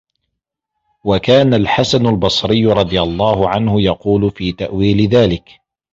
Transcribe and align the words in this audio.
وَكَانَ 1.05 1.53
الْحَسَنُ 1.53 2.05
الْبَصْرِيُّ 2.05 2.65
رَضِيَ 2.65 3.01
اللَّهُ 3.01 3.49
عَنْهُ 3.49 3.81
يَقُولُ 3.81 4.31
فِي 4.31 4.51
تَأْوِيلِ 4.51 5.09
ذَلِكَ 5.09 5.59